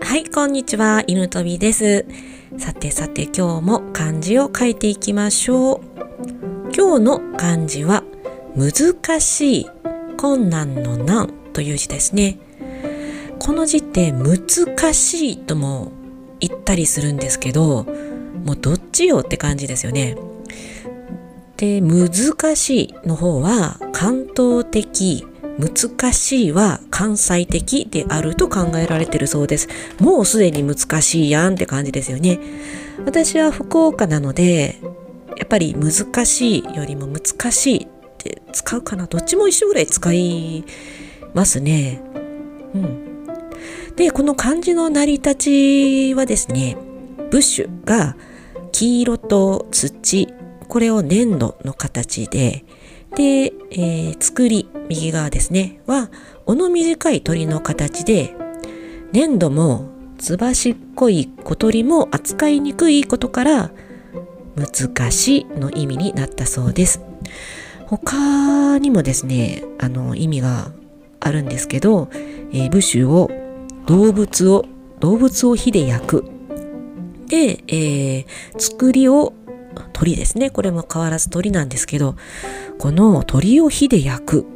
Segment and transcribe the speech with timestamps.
[0.00, 1.04] はい、こんにちは。
[1.06, 2.06] 犬飛びです。
[2.56, 5.80] さてさて今日も漢字を書いていきましょう。
[6.74, 8.04] 今日の漢字は
[8.56, 9.66] 難しい、
[10.16, 12.38] 困難の難という字ですね。
[13.38, 15.92] この字って難しいとも
[16.40, 17.84] 言ったりするんですけど、
[18.46, 20.16] もうどっちよって感じですよね。
[21.56, 25.26] で、難しいの方は関東的、
[25.58, 29.68] 難しいは関西的であると考えられてるそうです。
[29.98, 32.38] もうすでに難しいやんって感じですよね。
[33.06, 34.78] 私は福岡なので、
[35.36, 37.88] やっぱり難しいよりも難しいっ
[38.18, 39.06] て使うかな。
[39.06, 40.64] どっちも一緒ぐらい使い
[41.34, 42.02] ますね。
[42.74, 43.16] うん。
[43.96, 45.34] で、この漢字の成り立
[46.10, 46.76] ちはですね、
[47.30, 48.16] ブッシュが
[48.72, 50.28] 黄色と土、
[50.68, 52.64] これを粘土の形で、
[53.14, 56.10] で、えー、作り、右側ですね、は、
[56.46, 58.34] 尾の短い鳥の形で、
[59.12, 63.70] 粘土もずばしっこい小鳥も扱いにくいことから、
[64.56, 67.00] 難しいの意味になったそうです。
[67.86, 70.72] 他にもですね、あの、意味が
[71.20, 72.08] あるんですけど、
[72.52, 73.30] えー、ブシュを、
[73.86, 74.64] 動物を、
[75.00, 76.24] 動物を火で焼く。
[77.28, 78.26] で、えー、
[78.58, 79.34] 作りを
[79.96, 80.50] 鳥ですね。
[80.50, 82.16] これも変わらず鳥なんですけど、
[82.78, 84.46] この鳥を火で焼く。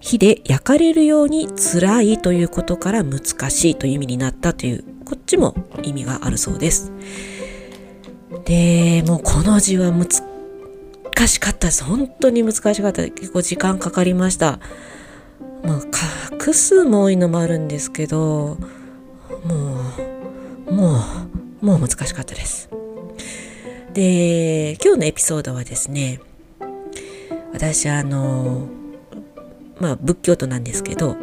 [0.00, 6.90] 火で焼かれるように辛いということから難しいという意味になったという、こっちも意味があるそうです。
[8.44, 10.08] で、もうこの字は難
[11.28, 11.84] しかったです。
[11.84, 13.08] 本当に難しかった。
[13.08, 14.58] 結構時間かかりました。
[15.62, 15.80] まあ、
[16.38, 18.58] 画数も多いのもあるんですけど、
[19.44, 19.76] も
[20.66, 20.96] う、も
[21.62, 22.68] う、もう難しかったです。
[23.94, 26.20] で、今日のエピソードはですね、
[27.52, 28.68] 私あの、
[29.78, 31.16] まあ仏教徒なんですけど、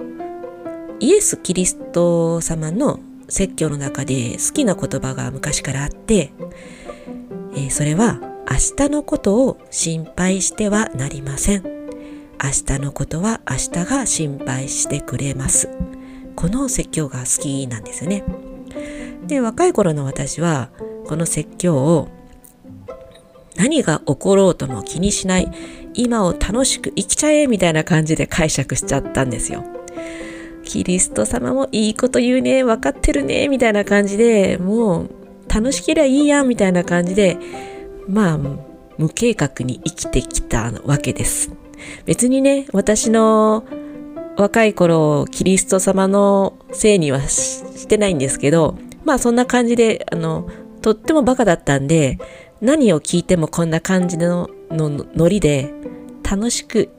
[1.00, 6.32] イエス・キリスト様の説教の中で好きな言葉が昔からあって、
[7.54, 8.20] えー、それは
[8.50, 11.64] 明日のことを心配してはなりません。
[11.64, 15.70] 明日のことは明日が心配してくれます。
[16.36, 18.24] この説教が好きなんですよね。
[19.26, 20.70] で、若い頃の私は
[21.08, 22.19] この説教を
[23.60, 25.52] 何が起ころうとも気にしない、
[25.94, 29.66] 今を楽しく生きちゃえみたいな感じで解釈しちゃったんですよ。
[30.64, 35.10] キリスト様もいいこと言うね、分かってるね、みたいな感じで、もう
[35.54, 37.38] 楽しければいいや、みたいな感じで、
[38.08, 38.40] まあ、
[38.98, 41.52] 無計画に生きてきたわけです。
[42.06, 43.66] 別にね、私の
[44.38, 50.48] 若い頃、キリスト様のせいにはしてないんですけど、まあそんな感じで、あの、
[50.82, 52.20] とってもバカだったんで、
[52.62, 55.74] 何を聞いてもこんな感じののノリで
[56.30, 56.90] 楽しく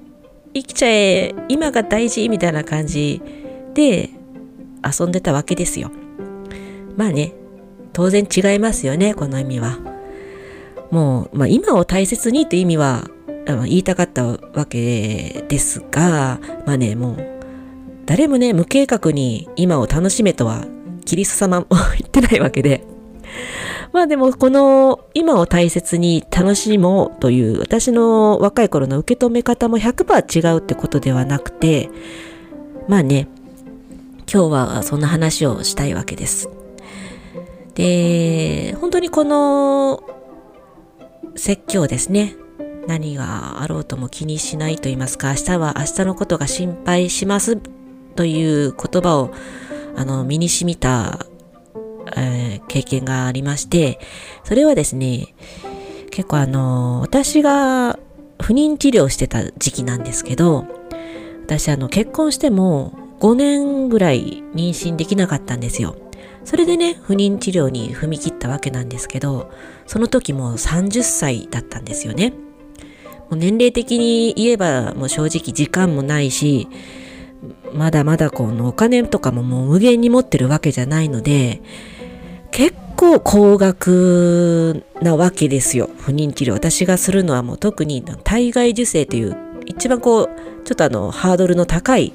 [0.55, 3.23] 生きちゃえ今が大事みたいな感じ
[3.75, 4.11] で
[4.85, 5.91] 遊んでたわけですよ。
[6.97, 7.33] まあね
[7.93, 9.79] 当然違いますよねこの意味は。
[10.91, 13.11] もう、まあ、今を大切にという意味は
[13.47, 17.17] 言いたかったわけですがまあねもう
[18.07, 20.65] 誰もね無計画に今を楽しめとは
[21.05, 21.67] キリスト様も
[21.99, 22.85] 言ってないわけで
[23.93, 31.91] まあでもこの今を大切に楽しもうという私の若い頃の受け止め方も100%違うってことではなくて、
[32.89, 33.29] まあね、
[34.33, 36.49] 今日はそんな話をしたいわけです。
[37.75, 40.03] で、本当にこの
[41.35, 42.37] 説教ですね。
[42.87, 47.57] 何があろうとも気にしないと言いますか、明日は明日のことが心配します
[48.17, 49.31] という言葉を
[49.97, 51.27] あの身に染みた
[52.17, 53.99] え、経験がありまして、
[54.45, 55.35] それはですね、
[56.11, 57.99] 結構あの、私が
[58.41, 60.67] 不妊治療してた時期なんですけど、
[61.45, 65.97] 私あの、結婚しても5年ぐらい妊娠できなかったんですよ。
[66.45, 69.51] それでね、不妊治療に踏み切ったわけなんですけど、
[69.87, 72.31] その時も30歳だったんですよね。
[72.31, 72.37] も
[73.33, 76.69] う年齢的に言えばもう正直時間もないし、
[77.73, 81.63] まだまだこのお金とかももう無限に持ってるわけじゃないので、
[82.53, 85.89] 結構高額なわけですよ。
[85.99, 86.53] 不妊治療。
[86.53, 89.37] 私がするのはもう特に体外受精という
[89.67, 90.29] 一番こう、
[90.65, 92.13] ちょっとあの、ハードルの高い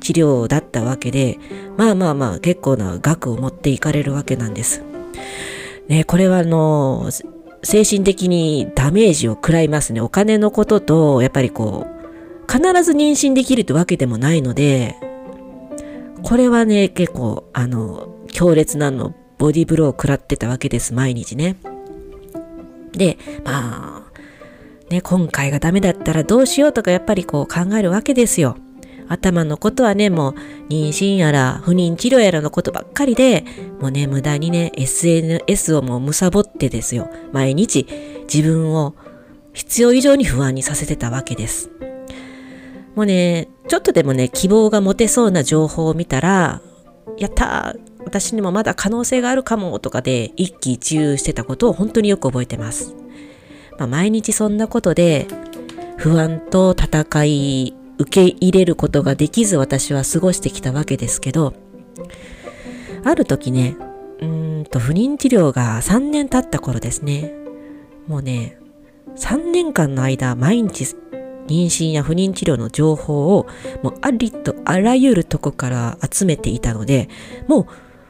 [0.00, 1.38] 治療だったわけで、
[1.76, 4.82] まあまあまあ結構な額を持っていかれるわけなんです。
[5.88, 7.10] ね、これはあの、
[7.62, 10.00] 精神的にダメージを食らいますね。
[10.00, 14.96] お金のことと、やっぱりこう、必ず妊娠できるってわけでもないので、
[16.22, 21.56] これはね、結構、あの、強烈なの、ボディブローを食らってたわけです、毎日ね。
[22.92, 28.56] で、まあ、ね、今回がダメだったらどうしようとかやっぱりこう考えるわけですよ。
[29.08, 30.34] 頭のことはね、もう
[30.68, 33.44] 妊娠やら不妊治療やらのことばっかりで、
[33.80, 37.10] もうね、無駄にね、SNS をもう貪ってですよ。
[37.32, 37.86] 毎日
[38.32, 38.94] 自分を
[39.54, 41.70] 必要以上に不安にさせてたわけです。
[42.94, 46.60] もうね、ちょっとでもね、希望が持てそうな情報を見たら、
[47.18, 52.94] やったー私にもまだ可能性があるかもとかで一喜一憂してたことを本当によく覚えてます。
[53.78, 55.26] まあ、毎日そんなことで
[55.96, 61.54] 不安と戦い受け入れることができず私は過ごしてきたわけですけど、
[63.04, 63.76] ある時ね、
[64.20, 67.32] うんと不妊治療が3年経った頃ですね。
[68.06, 68.58] もうね、
[69.16, 70.84] 3年間の間毎日
[71.48, 73.46] 妊娠や不妊治療の情報を
[73.82, 77.08] もうありとあらゆるとこから集めていたので、
[77.48, 77.66] もう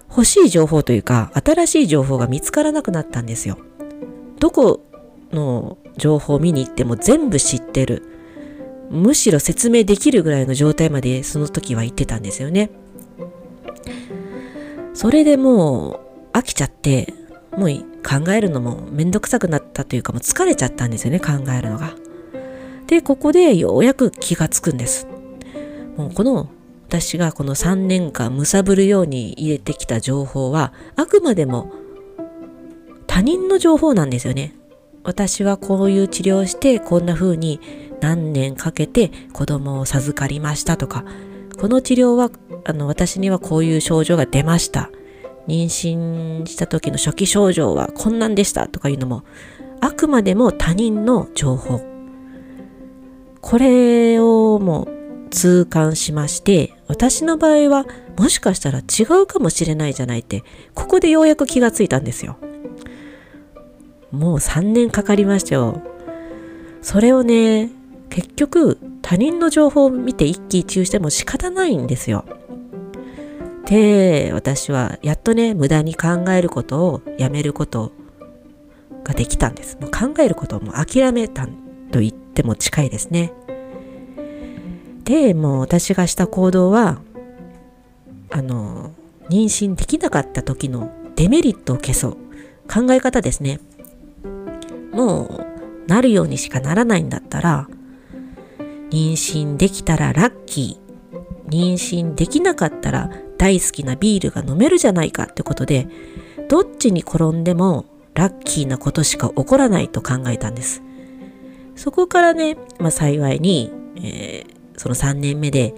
[0.08, 3.58] 欲しい情報というか新しい情報が見つからなくなったんですよ。
[4.40, 4.84] どこ
[5.32, 8.02] の情報を見に行っても全部知ってる。
[8.90, 12.70] むしろ説明できるぐらいの状態までその時は言ってたんですよね。
[14.94, 16.00] それでも
[16.32, 17.14] う飽きちゃって、
[17.56, 17.68] もう
[18.02, 21.94] 考えるのもめんどくさくなったというかもう疲れちゃったんですよね、考えるのが。
[22.86, 25.06] で、ここでようやく気がつくんです。
[25.96, 26.48] もうこの
[26.88, 31.70] 私がこの3年間貪るように入れてきた情報はあくまでも
[33.06, 34.54] 他人の情報なんですよね。
[35.04, 37.60] 私はこういう治療をしてこんな風に
[38.00, 41.04] 何年かけて子供を授かりましたとか、
[41.60, 42.30] この治療は、
[42.64, 44.90] あの、私にはこういう症状が出ました。
[45.46, 49.24] 妊娠した時の初期症状はこんなんでしたとかいうのも、
[49.80, 51.80] あくまでも他人の情報。
[53.40, 54.97] これをもう
[55.28, 57.86] 痛感しまして、私の場合は
[58.18, 60.42] もしかしたら違うかもしれないじゃないって、
[60.74, 62.36] ここでようやく気がついたんですよ。
[64.10, 65.82] もう3年かかりましたよ。
[66.82, 67.70] それをね、
[68.10, 72.24] 結局他人の情報を見て一喜一憂しても仕方ないんですよ。
[73.66, 77.92] で、私はやっとね、無駄に考えることをやめること
[79.04, 79.78] ができたんです。
[79.80, 81.46] もう考えることをもう諦めた
[81.90, 83.32] と言っても近いですね。
[85.08, 87.00] で、もう私がした行動は、
[88.30, 88.92] あの、
[89.30, 92.16] 妊娠できなかった時のデメリットを消そう。
[92.70, 93.58] 考え方ですね。
[94.92, 97.70] もう、なるようにしかならないんだったら、
[98.90, 101.48] 妊娠できたらラッキー。
[101.48, 105.88] 妊娠できなかったら大好きなビールが飲めるじゃないかってことで、
[106.50, 110.82] どっちに転んでもラッキーなことしか起こらないと考えたんです。
[111.76, 115.74] そこからね、まあ幸いに、えー、その3年目で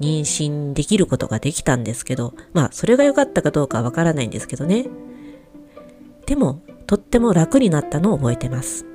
[0.00, 4.86] 妊娠できることができたんですけど、まあそれが良かったかどうかはわからないんですけどね。
[6.26, 8.86] でも、とっても楽になったのを覚えてます。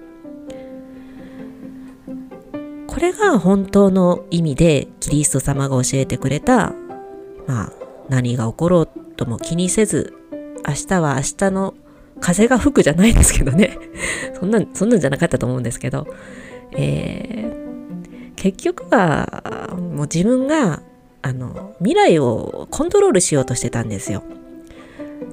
[2.88, 6.74] これが本当の意味でキリスト様が教えてくれた、
[7.48, 7.74] まあ、
[8.10, 10.14] 何が起ころうとも気にせず、
[10.68, 11.74] 明日は明日の
[12.20, 13.78] 風が吹くじゃないですけどね。
[14.40, 16.06] そんなん、そんなんじゃなかったと思うんですけど、
[16.74, 17.51] え、
[18.42, 20.82] 結局は、もう自分が、
[21.22, 24.24] あの、未来をコントロールしようとしてたんですよ。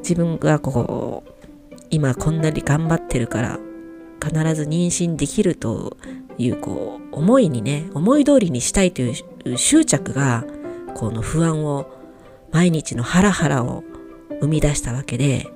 [0.00, 3.58] 自分がこう、今こんなに頑張ってるから、
[4.22, 5.96] 必ず妊娠できると
[6.36, 9.10] いうこう思いにね思い通りにしたいとい
[9.44, 10.44] う執着が
[10.94, 11.88] この不安を
[12.50, 13.84] 毎日のハラハラを
[14.40, 15.46] 生み出したわけで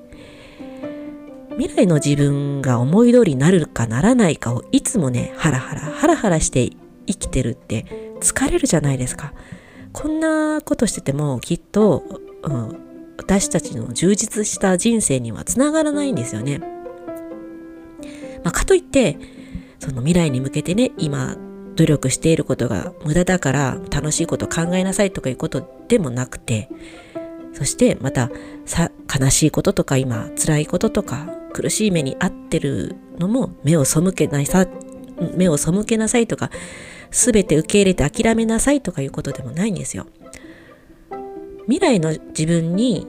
[1.57, 6.69] 未来の自分が思い通りになるかならないかをいつもねハラハラハラハラして
[7.07, 7.85] 生きてるって
[8.19, 9.33] 疲れるじゃないですか
[9.91, 12.03] こんなことしててもきっと、
[12.43, 12.79] うん、
[13.17, 16.59] 私たちの充実した人生にはつながらないんですよね。
[18.43, 19.17] まあ、かといって
[19.79, 21.37] その未来に向けてね、今
[21.75, 26.69] 努力していることが無駄だから楽しいこと考えなさいとかいうことでもなくて、
[27.53, 28.31] そしてまた
[28.65, 34.65] さ悲しいこととか今辛いこととか苦しい目に遭ってるのも目を背けないさ、
[35.35, 36.49] 目を背けなさいとか、
[37.11, 40.07] すべて受け入れて諦めなさいとかいうことでもないんですよ。
[41.65, 43.07] 未来の自分に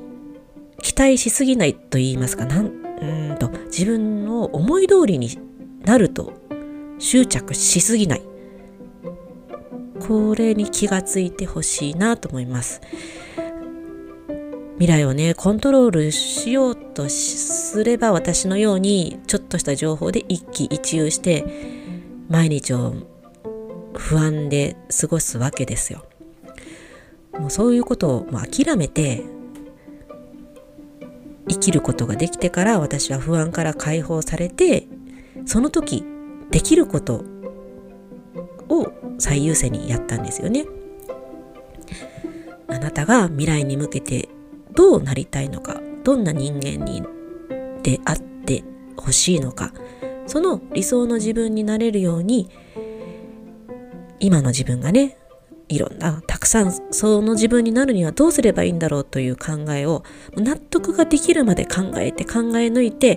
[0.82, 2.66] 期待しすぎないと言いますか、なん
[3.00, 5.38] うんと自分の思い通りに
[5.84, 6.32] なると
[6.98, 8.22] 執着しすぎない。
[10.06, 12.80] これに気がついてほしいなと思います。
[14.74, 21.44] 未来をね、コントロールしようとすれば私のようにちょっとした情報で一喜一憂して
[22.28, 22.94] 毎日を
[23.94, 26.04] 不安で過ごすわけですよ。
[27.38, 29.24] もうそういうことを諦めて
[31.48, 34.86] 生きることができてから私は不安から解放されて
[35.44, 36.04] その時
[36.50, 37.24] できること
[38.68, 40.66] を最優先にやったんですよね。
[42.68, 44.28] あなたが未来に向けて
[44.72, 47.02] どうなりたいのか、どんな人間に
[47.82, 48.64] であって
[48.96, 49.72] ほしいのか、
[50.26, 52.50] その理想の自分になれるように、
[54.20, 55.18] 今の自分がね、
[55.68, 60.04] いろんな、たくさんその自分になるにはどうすればいいんだろうという考えを
[60.36, 63.16] 納得ができるまで考えて考え抜いて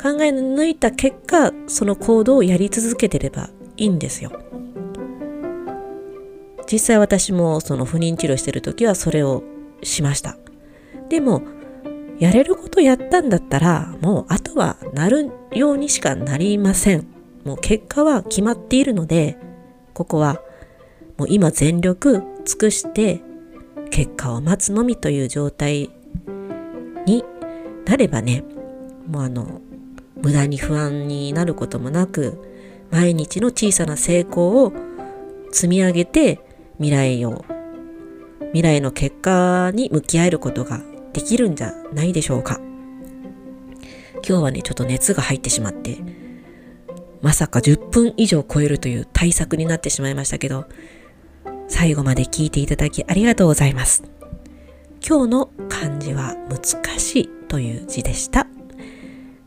[0.00, 4.32] 考え抜いた結果その行動をやり続けてればいいんですよ。
[6.70, 9.42] 実際私もその不妊治療してる時はそれを
[9.82, 10.38] しました。
[11.08, 11.42] でも
[12.22, 17.04] やれることやったんだったらもうあとはなるようにしかなりません。
[17.44, 19.36] もう結果は決まっているので
[19.92, 20.40] ここは
[21.18, 23.20] もう今全力尽くして
[23.90, 25.90] 結果を待つのみという状態
[27.06, 27.24] に
[27.86, 28.44] なればね、
[29.08, 29.60] もうあの、
[30.22, 32.38] 無駄に不安になることもなく、
[32.92, 34.72] 毎日の小さな成功を
[35.50, 36.38] 積み上げて
[36.76, 37.44] 未来を、
[38.52, 42.60] 未来の結果に向き合えることができるんじゃないでしょうか。
[44.26, 45.98] 今日はね、ちょっと熱が入ってしまって、
[47.20, 50.66] まさか10分以上超えるという対策になってしまいましたけど、
[51.68, 54.02] 最後まで聞いていただきありがとうございます。
[55.06, 58.46] 今日の漢字は難しいという字でした。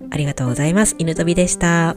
[0.10, 0.96] ありがとうございます。
[0.98, 1.96] 犬飛びでした。